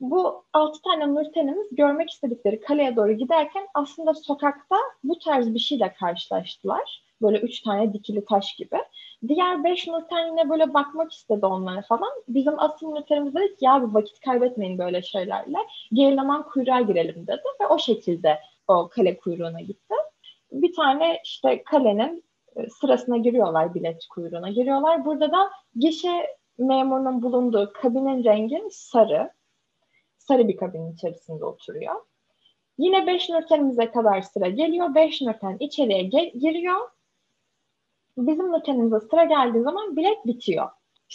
[0.00, 5.92] bu altı tane Nurten'imiz görmek istedikleri kaleye doğru giderken aslında sokakta bu tarz bir şeyle
[5.92, 7.04] karşılaştılar.
[7.22, 8.76] Böyle üç tane dikili taş gibi.
[9.28, 12.10] Diğer beş Nurten yine böyle bakmak istedi onlara falan.
[12.28, 15.58] Bizim asıl Nurten'imiz dedi ki ya bir vakit kaybetmeyin böyle şeylerle.
[15.92, 19.94] Gerileman kuyruğa girelim dedi ve o şekilde o kale kuyruğuna gitti.
[20.52, 22.24] Bir tane işte kalenin
[22.56, 25.04] e, sırasına giriyorlar, bilet kuyruğuna giriyorlar.
[25.04, 26.26] Burada da gişe
[26.58, 29.30] memurunun bulunduğu kabinin rengi sarı
[30.20, 31.94] sarı bir kabinin içerisinde oturuyor.
[32.78, 34.94] Yine 5 nötenimize kadar sıra geliyor.
[34.94, 36.76] 5 nöten içeriye ge- giriyor.
[38.18, 40.68] Bizim nötenimize sıra geldiği zaman bilet bitiyor.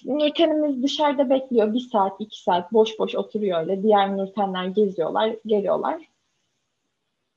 [0.05, 1.73] Nürtenimiz dışarıda bekliyor.
[1.73, 3.83] Bir saat, iki saat boş boş oturuyor öyle.
[3.83, 6.01] Diğer nürtenler geziyorlar, geliyorlar.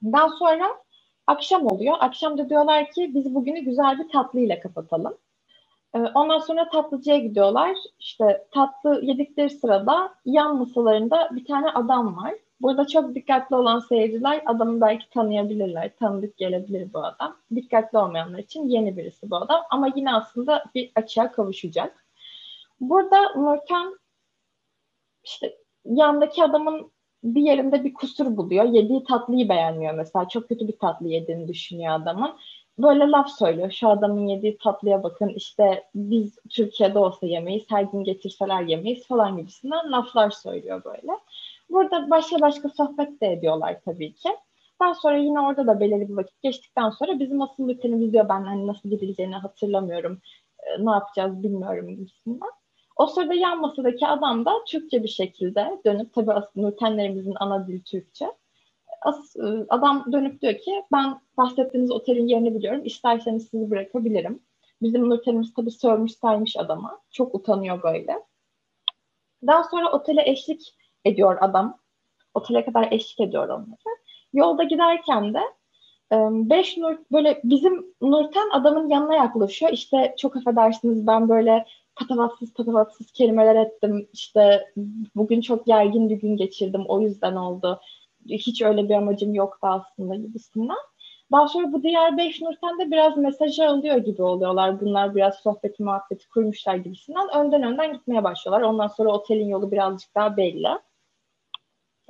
[0.02, 0.68] Daha sonra
[1.26, 1.96] akşam oluyor.
[2.00, 5.14] Akşam da diyorlar ki biz bugünü güzel bir tatlıyla kapatalım.
[5.94, 7.76] Ee, ondan sonra tatlıcıya gidiyorlar.
[7.98, 12.34] İşte tatlı yedikleri sırada yan masalarında bir tane adam var.
[12.60, 15.96] Burada çok dikkatli olan seyirciler adamı belki tanıyabilirler.
[15.96, 17.36] Tanıdık gelebilir bu adam.
[17.54, 19.62] Dikkatli olmayanlar için yeni birisi bu adam.
[19.70, 22.06] Ama yine aslında bir açığa kavuşacak.
[22.80, 23.98] Burada Nurten
[25.24, 26.92] işte yandaki adamın
[27.24, 28.64] bir yerinde bir kusur buluyor.
[28.64, 30.28] Yediği tatlıyı beğenmiyor mesela.
[30.28, 32.36] Çok kötü bir tatlı yediğini düşünüyor adamın
[32.78, 33.70] böyle laf söylüyor.
[33.70, 39.36] Şu adamın yediği tatlıya bakın işte biz Türkiye'de olsa yemeyiz, her gün getirseler yemeyiz falan
[39.36, 41.12] gibisinden laflar söylüyor böyle.
[41.70, 44.28] Burada başka başka sohbet de ediyorlar tabii ki.
[44.80, 48.44] Daha sonra yine orada da belirli bir vakit geçtikten sonra bizim asıl bir televizyon ben
[48.44, 50.20] hani nasıl gidileceğini hatırlamıyorum.
[50.58, 52.50] E, ne yapacağız bilmiyorum gibisinden.
[52.96, 57.84] O sırada yan masadaki adam da Türkçe bir şekilde dönüp tabii aslında Nurtenlerimizin ana dili
[57.84, 58.26] Türkçe.
[59.02, 62.80] As, e, adam dönüp diyor ki ben bahsettiğiniz otelin yerini biliyorum.
[62.84, 64.42] İsterseniz sizi bırakabilirim.
[64.82, 67.00] Bizim Nurtenimiz tabii sövmüş saymış adama.
[67.10, 68.22] Çok utanıyor böyle.
[69.46, 71.78] Daha sonra otele eşlik ediyor adam.
[72.34, 73.96] Otele kadar eşlik ediyor onlara.
[74.32, 75.40] Yolda giderken de
[76.50, 79.72] beş nur böyle bizim Nurten adamın yanına yaklaşıyor.
[79.72, 84.08] İşte çok affedersiniz ben böyle patavatsız patavatsız kelimeler ettim.
[84.12, 84.72] İşte
[85.16, 86.84] bugün çok gergin bir gün geçirdim.
[86.88, 87.80] O yüzden oldu.
[88.26, 90.76] Hiç öyle bir amacım yoktu aslında gibisinden.
[91.32, 94.80] Daha sonra bu diğer beş Nurten de biraz mesajı alıyor gibi oluyorlar.
[94.80, 97.28] Bunlar biraz sohbeti muhabbeti kurmuşlar gibisinden.
[97.34, 98.68] Önden önden gitmeye başlıyorlar.
[98.68, 100.68] Ondan sonra otelin yolu birazcık daha belli.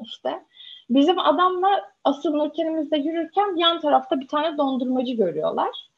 [0.03, 0.45] İşte
[0.91, 1.69] bizim adamla
[2.05, 5.89] asıl Nurten'imizde yürürken yan tarafta bir tane dondurmacı görüyorlar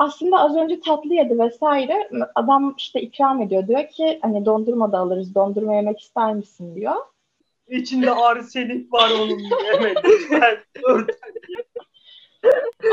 [0.00, 2.10] aslında az önce tatlı yedi vesaire.
[2.34, 3.68] Adam işte ikram ediyor.
[3.68, 5.34] Diyor ki hani dondurma da alırız.
[5.34, 6.96] Dondurma yemek ister misin diyor.
[7.70, 9.96] İçinde arsenik var onun yemek.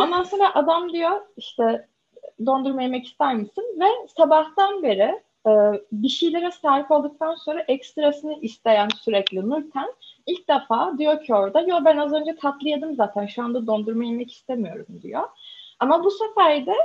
[0.02, 1.88] Ondan sonra adam diyor işte
[2.46, 3.64] dondurma yemek ister misin?
[3.80, 5.52] Ve sabahtan beri e,
[5.92, 9.94] bir şeylere sahip olduktan sonra ekstrasını isteyen sürekli Nurten
[10.26, 14.04] ilk defa diyor ki orada yo ben az önce tatlı yedim zaten şu anda dondurma
[14.06, 15.24] yemek istemiyorum diyor.
[15.80, 16.76] Ama bu sefer de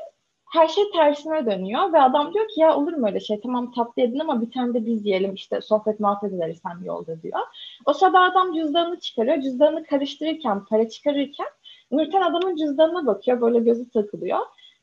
[0.53, 4.03] her şey tersine dönüyor ve adam diyor ki ya olur mu öyle şey tamam tatlı
[4.03, 7.41] yedin ama bir tane de biz yiyelim işte sohbet muhabbet ederiz sen yolda diyor.
[7.87, 9.41] O sırada adam cüzdanını çıkarıyor.
[9.41, 11.47] Cüzdanını karıştırırken, para çıkarırken
[11.93, 13.41] Nurten adamın cüzdanına bakıyor.
[13.41, 14.39] Böyle gözü takılıyor.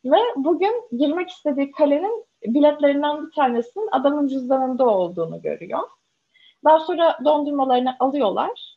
[0.06, 5.80] Ve bugün girmek istediği kalenin biletlerinden bir tanesinin adamın cüzdanında olduğunu görüyor.
[6.64, 8.69] Daha sonra dondurmalarını alıyorlar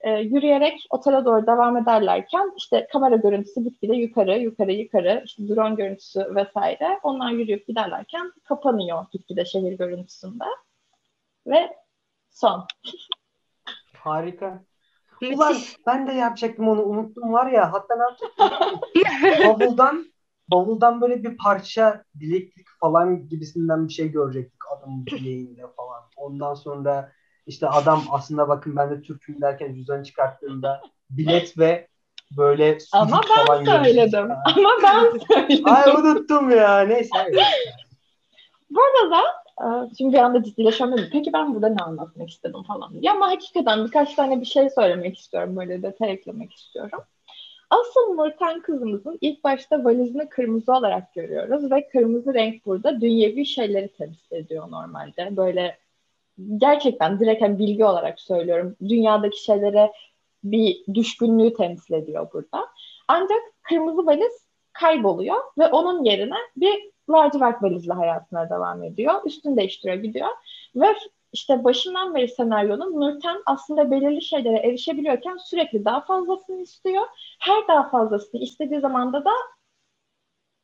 [0.00, 5.74] e, yürüyerek otele doğru devam ederlerken işte kamera görüntüsü gitgide yukarı yukarı yukarı işte drone
[5.74, 10.44] görüntüsü vesaire onlar yürüyüp giderlerken kapanıyor gitgide şehir görüntüsünde
[11.46, 11.76] ve
[12.30, 12.66] son.
[13.96, 14.62] Harika.
[15.34, 15.56] Ulan
[15.86, 19.48] ben de yapacaktım onu unuttum var ya hatta ne yapacaktım?
[19.48, 20.12] bavuldan
[20.48, 26.02] bavuldan böyle bir parça bileklik falan gibisinden bir şey görecektik adamın bileğinde falan.
[26.16, 27.12] Ondan sonra
[27.48, 30.80] işte adam aslında bakın ben de Türk'üm derken cüzdanı çıkarttığında
[31.10, 31.88] bilet ve
[32.36, 34.30] böyle Ama ben söyledim.
[34.44, 35.64] Ama ben söyledim.
[35.68, 36.80] Ay unuttum ya.
[36.80, 37.32] Neyse.
[38.70, 39.22] Bu arada
[39.60, 41.08] e, şimdi bir anda ciddileşemedim.
[41.12, 45.18] Peki ben burada ne anlatmak istedim falan Ya ama hakikaten birkaç tane bir şey söylemek
[45.18, 45.56] istiyorum.
[45.56, 47.00] Böyle detay eklemek istiyorum.
[47.70, 53.88] Asıl Nurten kızımızın ilk başta valizini kırmızı olarak görüyoruz ve kırmızı renk burada dünyevi şeyleri
[53.88, 55.36] temsil ediyor normalde.
[55.36, 55.78] Böyle
[56.56, 58.76] gerçekten direkt hani bilgi olarak söylüyorum.
[58.88, 59.92] Dünyadaki şeylere
[60.44, 62.66] bir düşkünlüğü temsil ediyor burada.
[63.08, 69.14] Ancak kırmızı valiz kayboluyor ve onun yerine bir lacivert valizle hayatına devam ediyor.
[69.26, 70.28] Üstünü değiştiriyor gidiyor.
[70.76, 70.86] Ve
[71.32, 77.06] işte başından beri senaryonun Nurten aslında belirli şeylere erişebiliyorken sürekli daha fazlasını istiyor.
[77.38, 79.30] Her daha fazlasını istediği zamanda da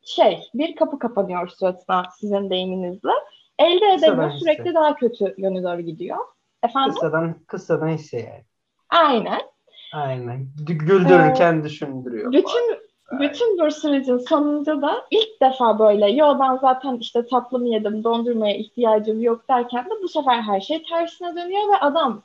[0.02, 3.10] şey bir kapı kapanıyor suratına sizin deyiminizle
[3.58, 4.30] Elde edemiyor.
[4.30, 4.74] Sürekli hisse.
[4.74, 6.18] daha kötü yöne doğru gidiyor.
[6.62, 6.94] Efendim?
[6.94, 8.44] Kısadan, kısadan hisse yani.
[8.90, 9.40] Aynen.
[9.94, 10.46] Aynen.
[10.66, 12.32] Güldürürken ee, düşündürüyor.
[12.32, 12.84] Bütün
[13.20, 18.56] bütün bu sürecin sonunda da ilk defa böyle yo ben zaten işte tatlımı yedim dondurmaya
[18.56, 22.22] ihtiyacım yok derken de bu sefer her şey tersine dönüyor ve adam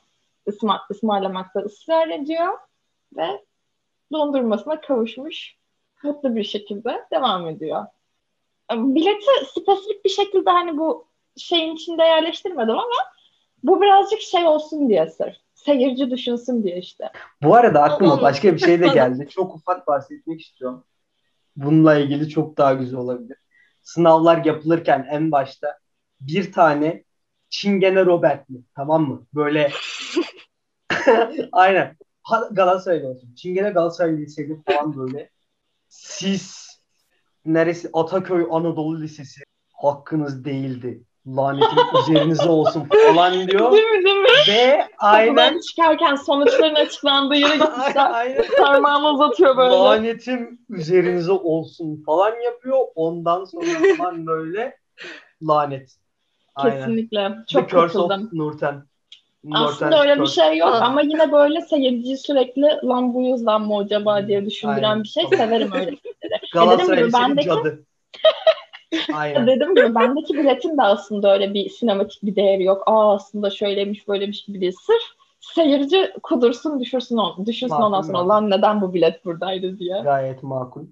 [0.48, 2.58] ısma, ısmarlamakta ısrar ediyor
[3.16, 3.44] ve
[4.12, 5.56] dondurmasına kavuşmuş
[6.02, 7.86] mutlu bir şekilde devam ediyor.
[8.72, 11.09] Bileti spesifik bir şekilde hani bu
[11.40, 13.10] şeyin içinde yerleştirmedim ama
[13.62, 15.40] bu birazcık şey olsun diye sır.
[15.54, 17.10] Seyirci düşünsün diye işte.
[17.42, 19.28] Bu arada aklıma başka bir şey de geldi.
[19.30, 20.84] Çok ufak bahsetmek istiyorum.
[21.56, 23.36] Bununla ilgili çok daha güzel olabilir.
[23.82, 25.78] Sınavlar yapılırken en başta
[26.20, 27.04] bir tane
[27.50, 28.60] Çingene Robert mi?
[28.76, 29.26] Tamam mı?
[29.34, 29.72] Böyle
[31.52, 31.96] aynen.
[32.50, 33.34] Galatasaray olsun.
[33.34, 35.30] Çingene Galatasaray Lisesi falan böyle.
[35.88, 36.70] Siz
[37.44, 37.90] neresi?
[37.92, 41.04] Ataköy Anadolu Lisesi hakkınız değildi
[41.36, 43.72] lanetin üzerinize olsun falan diyor.
[43.72, 44.28] Değil mi değil mi?
[44.48, 45.60] Ve aynen.
[45.60, 48.10] çıkarken sonuçların açıklandığı yere gitmişler.
[48.12, 48.44] aynen.
[48.58, 49.74] Parmağını uzatıyor böyle.
[49.74, 52.78] Lanetim üzerinize olsun falan yapıyor.
[52.94, 53.66] Ondan sonra
[53.98, 54.76] falan böyle
[55.42, 55.90] lanet.
[56.56, 56.76] Aynen.
[56.78, 57.30] Kesinlikle.
[57.48, 58.26] Çok The Curse katıldım.
[58.26, 58.82] of Nurten.
[59.52, 64.26] Aslında öyle bir şey yok ama yine böyle seyirciyi sürekli lan bu yüzden mı acaba
[64.28, 65.02] diye düşündüren aynen.
[65.02, 65.24] bir şey.
[65.26, 66.40] Severim öyle şeyleri.
[66.52, 67.84] Galatasaray Dedim ki, Liseli bendeki- cadı.
[69.14, 69.46] Aynen.
[69.46, 72.82] Dediğim gibi bendeki biletin de aslında öyle bir sinematik bir değeri yok.
[72.86, 74.76] Aa aslında şöyleymiş böylemiş gibi değil.
[74.86, 75.02] Sırf
[75.40, 80.00] seyirci kudursun düşürsün on, düşünsün Makul, ondan sonra lan neden bu bilet buradaydı diye.
[80.02, 80.82] Gayet makul.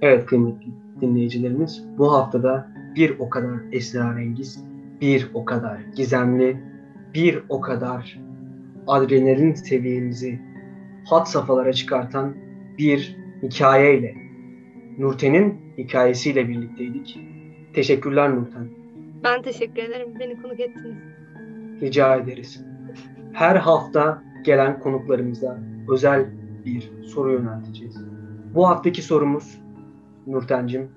[0.00, 0.66] Evet kıymetli
[1.00, 2.66] dinleyicilerimiz bu haftada
[2.96, 4.64] bir o kadar esrarengiz,
[5.00, 6.62] bir o kadar gizemli,
[7.14, 8.18] bir o kadar
[8.86, 10.40] adrenalin seviyemizi
[11.10, 12.34] hat safhalara çıkartan
[12.78, 14.14] bir hikayeyle
[14.98, 17.18] Nurten'in hikayesiyle birlikteydik.
[17.74, 18.68] Teşekkürler Nurten.
[19.24, 20.08] Ben teşekkür ederim.
[20.20, 20.96] Beni konuk ettiniz.
[21.80, 22.64] Rica ederiz.
[23.32, 25.58] Her hafta gelen konuklarımıza
[25.88, 26.26] özel
[26.64, 27.96] bir soru yönelteceğiz.
[28.54, 29.60] Bu haftaki sorumuz
[30.26, 30.88] Nurten'cim.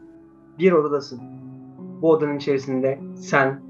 [0.59, 1.21] Bir odadasın.
[2.01, 3.61] Bu odanın içerisinde sen,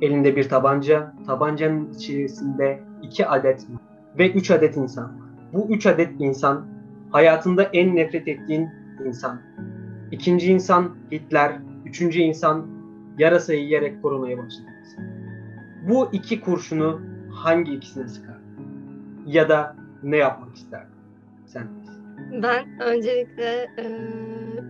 [0.00, 3.66] elinde bir tabanca, tabancanın içerisinde iki adet
[4.18, 5.24] ve üç adet insan var.
[5.52, 6.66] Bu üç adet insan
[7.10, 8.68] hayatında en nefret ettiğin
[9.06, 9.40] insan.
[10.10, 12.66] İkinci insan Hitler, üçüncü insan
[13.18, 14.68] yarasayı yiyerek koronaya başladı.
[15.88, 17.00] Bu iki kurşunu
[17.32, 18.38] hangi ikisine sıkar?
[19.26, 20.86] Ya da ne yapmak ister?
[21.46, 21.68] Sen.
[22.42, 23.84] Ben öncelikle e,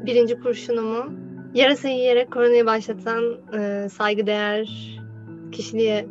[0.07, 1.13] birinci kurşunumu
[1.55, 3.23] yarasayı yiyerek koronayı başlatan
[3.59, 4.69] e, saygıdeğer
[5.53, 6.07] kişiliğe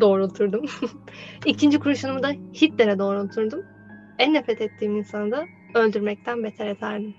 [0.00, 0.64] doğrulturdum.
[1.46, 3.62] İkinci kurşunumu da Hitler'e doğrulturdum.
[4.18, 7.14] En nefret ettiğim insanı da öldürmekten beter ederdim.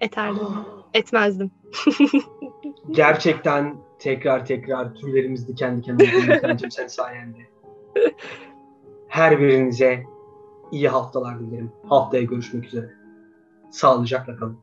[0.00, 0.46] Eterdim.
[0.94, 1.50] Etmezdim.
[2.90, 7.38] Gerçekten tekrar tekrar tüylerimiz diken diken oldu sen sayende.
[9.08, 10.04] Her birinize
[10.72, 11.72] iyi haftalar dilerim.
[11.88, 12.90] Haftaya görüşmek üzere.
[13.70, 14.58] Sağlıcakla kalın.